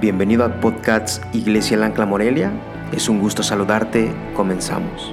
[0.00, 2.52] Bienvenido al podcast Iglesia Lancla Morelia.
[2.92, 4.14] Es un gusto saludarte.
[4.36, 5.12] Comenzamos.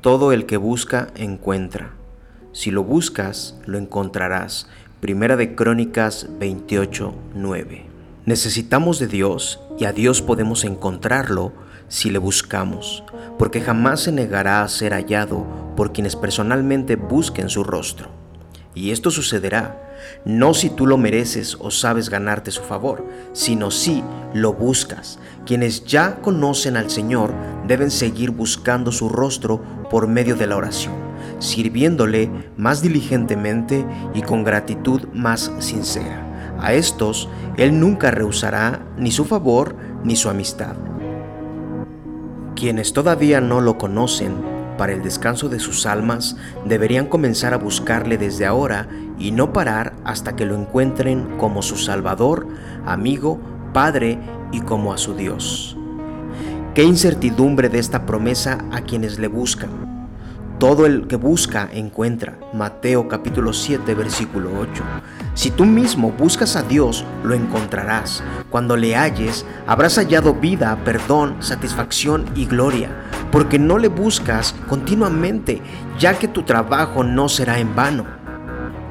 [0.00, 1.90] Todo el que busca encuentra.
[2.52, 4.70] Si lo buscas, lo encontrarás.
[5.00, 7.84] Primera de Crónicas 28, 9.
[8.24, 11.52] Necesitamos de Dios y a Dios podemos encontrarlo
[11.92, 13.04] si le buscamos,
[13.38, 15.46] porque jamás se negará a ser hallado
[15.76, 18.08] por quienes personalmente busquen su rostro.
[18.74, 19.78] Y esto sucederá
[20.24, 24.02] no si tú lo mereces o sabes ganarte su favor, sino si
[24.32, 25.18] lo buscas.
[25.44, 27.34] Quienes ya conocen al Señor
[27.68, 30.94] deben seguir buscando su rostro por medio de la oración,
[31.40, 36.56] sirviéndole más diligentemente y con gratitud más sincera.
[36.58, 40.74] A estos Él nunca rehusará ni su favor ni su amistad
[42.62, 44.36] quienes todavía no lo conocen,
[44.78, 48.88] para el descanso de sus almas, deberían comenzar a buscarle desde ahora
[49.18, 52.46] y no parar hasta que lo encuentren como su Salvador,
[52.86, 53.40] amigo,
[53.72, 54.20] Padre
[54.52, 55.76] y como a su Dios.
[56.72, 59.81] Qué incertidumbre de esta promesa a quienes le buscan.
[60.62, 62.38] Todo el que busca encuentra.
[62.54, 64.84] Mateo capítulo 7 versículo 8.
[65.34, 68.22] Si tú mismo buscas a Dios, lo encontrarás.
[68.48, 72.90] Cuando le halles, habrás hallado vida, perdón, satisfacción y gloria,
[73.32, 75.60] porque no le buscas continuamente,
[75.98, 78.06] ya que tu trabajo no será en vano.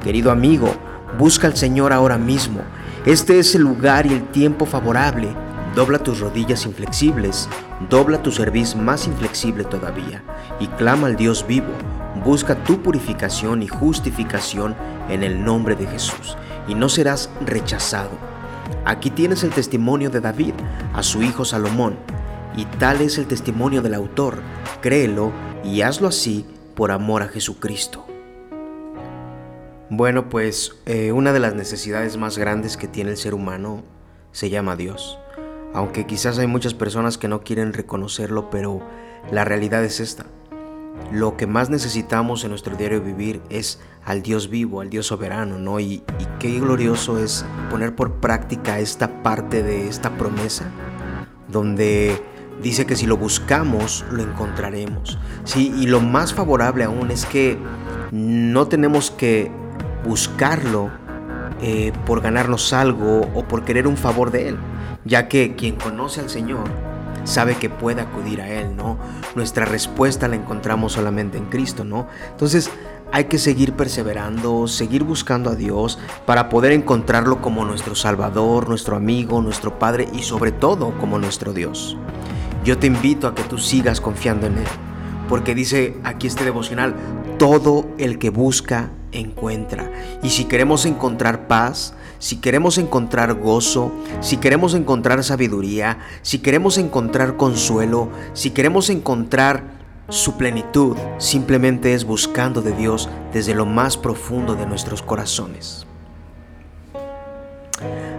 [0.04, 0.74] Querido amigo,
[1.18, 2.60] busca al Señor ahora mismo.
[3.06, 5.34] Este es el lugar y el tiempo favorable.
[5.74, 7.48] Dobla tus rodillas inflexibles,
[7.88, 10.22] dobla tu cerviz más inflexible todavía,
[10.60, 11.72] y clama al Dios vivo.
[12.22, 14.76] Busca tu purificación y justificación
[15.08, 16.36] en el nombre de Jesús,
[16.68, 18.10] y no serás rechazado.
[18.84, 20.52] Aquí tienes el testimonio de David
[20.92, 21.96] a su hijo Salomón,
[22.54, 24.42] y tal es el testimonio del autor.
[24.82, 25.32] Créelo
[25.64, 28.04] y hazlo así por amor a Jesucristo.
[29.88, 33.84] Bueno, pues eh, una de las necesidades más grandes que tiene el ser humano
[34.32, 35.18] se llama Dios
[35.74, 38.80] aunque quizás hay muchas personas que no quieren reconocerlo, pero
[39.30, 40.26] la realidad es esta.
[41.10, 45.58] Lo que más necesitamos en nuestro diario vivir es al Dios vivo, al Dios soberano,
[45.58, 45.80] ¿no?
[45.80, 46.02] Y,
[46.38, 50.64] qué glorioso es poner por práctica esta parte de esta promesa,
[51.48, 52.20] donde
[52.60, 55.18] dice que si lo buscamos, lo encontraremos.
[55.44, 57.56] Sí, y lo más favorable aún es que
[58.10, 59.52] no tenemos que
[60.04, 60.90] buscarlo
[61.62, 64.58] eh, por ganarnos algo o por querer un favor de Él
[65.04, 66.64] ya que quien conoce al Señor
[67.24, 68.98] sabe que puede acudir a Él, ¿no?
[69.34, 72.08] Nuestra respuesta la encontramos solamente en Cristo, ¿no?
[72.30, 72.70] Entonces
[73.12, 78.96] hay que seguir perseverando, seguir buscando a Dios para poder encontrarlo como nuestro Salvador, nuestro
[78.96, 81.96] amigo, nuestro Padre y sobre todo como nuestro Dios.
[82.64, 84.66] Yo te invito a que tú sigas confiando en Él,
[85.28, 86.94] porque dice aquí este devocional,
[87.42, 89.90] todo el que busca encuentra.
[90.22, 96.78] Y si queremos encontrar paz, si queremos encontrar gozo, si queremos encontrar sabiduría, si queremos
[96.78, 99.64] encontrar consuelo, si queremos encontrar
[100.08, 105.84] su plenitud, simplemente es buscando de Dios desde lo más profundo de nuestros corazones.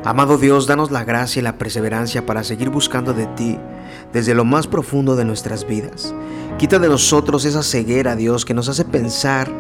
[0.04, 3.58] Amado Dios, danos la gracia y la perseverancia para seguir buscando de ti
[4.12, 6.14] desde lo más profundo de nuestras vidas.
[6.58, 9.52] Quita de nosotros esa ceguera, Dios, que nos hace pensar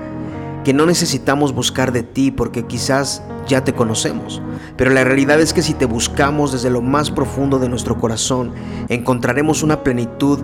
[0.64, 4.42] que no necesitamos buscar de ti porque quizás ya te conocemos.
[4.78, 8.54] Pero la realidad es que si te buscamos desde lo más profundo de nuestro corazón,
[8.90, 10.40] encontraremos una plenitud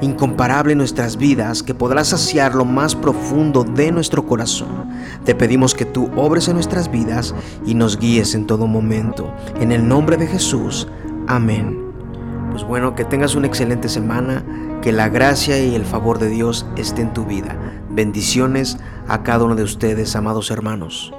[0.00, 4.88] incomparable en nuestras vidas que podrá saciar lo más profundo de nuestro corazón.
[5.24, 7.34] Te pedimos que tú obres en nuestras vidas
[7.66, 9.32] y nos guíes en todo momento.
[9.60, 10.86] En el nombre de Jesús.
[11.26, 11.83] Amén.
[12.54, 14.44] Pues bueno, que tengas una excelente semana,
[14.80, 17.56] que la gracia y el favor de Dios esté en tu vida.
[17.90, 18.78] Bendiciones
[19.08, 21.12] a cada uno de ustedes, amados hermanos.